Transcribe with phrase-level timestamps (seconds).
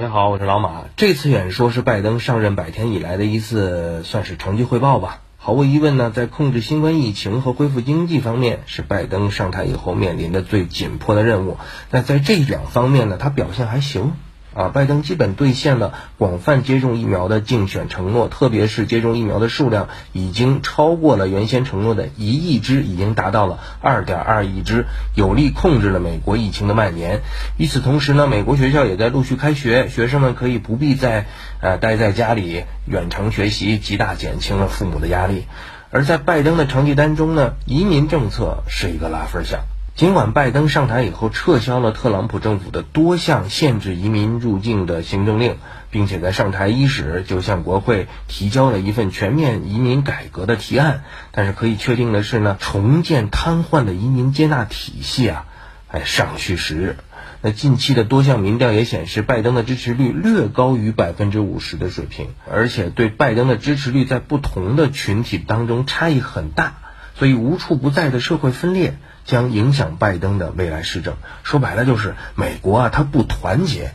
[0.00, 0.84] 你好，我是老马。
[0.96, 5.20] 这次演说是拜登上任百天以来的一次算是成绩汇报吧。
[5.36, 11.58] 毫无疑问呢，在控制新冠疫情和恢复经济方面，是拜登上台以后面临的最紧迫的任务。
[11.90, 14.14] 那在这两方面呢，他表现还行。
[14.52, 27.20] 啊，拜登基本兑现了广泛接种疫苗的竞选承诺，特别是接种疫苗的数量已经超过了原先承诺的一亿支，已经达到了二点二亿支，有力控制了美国疫情的蔓延。
[27.58, 31.26] 与此同时呢，美国学校也在陆续开学，学生们可以不必再
[31.60, 35.44] 呃待在家里远程学习，极大减轻了父母的压力。
[35.92, 39.60] 而在拜登的成绩单中呢，移民政策是一个拉分项。
[40.00, 45.56] 尽管拜登上台以后撤销了特朗普政府的多项限制移民入境的行政令，
[45.90, 55.44] 并且在上台伊始就向国会提交了一份全面移民改革的提案，但是可以确定的是呢，重建瘫痪的移民接纳体系啊，
[55.86, 56.96] 还尚需时日。
[57.42, 66.78] 那近期的多项民调也显示，拜登的支持率略高于百分之五十的水平，而且对拜登的支持率在不同的群体当中差异很大。
[67.16, 71.16] 所以无处不在的社会分裂将影响拜登的未来施政。
[71.42, 73.94] 说白了就是美国啊，它不团结，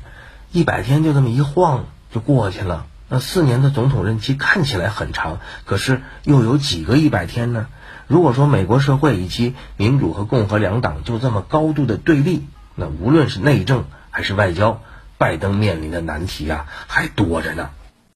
[0.52, 2.86] 一百天就这么一晃就过去了。
[3.08, 7.68] 那四年的总统任期看起来很长，可是又有几个一百天呢？
[8.08, 14.82] 如果说美国社会以及民主和共和两党就这么高度的对立，那无论是内政还是外交，
[15.18, 17.70] 拜登面临的难题啊还多着呢。